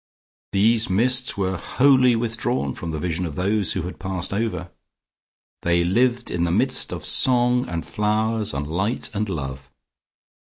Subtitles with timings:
[0.51, 4.71] These mists were wholly withdrawn from the vision of those who had passed over.
[5.61, 9.69] They lived in the midst of song and flowers and light and love....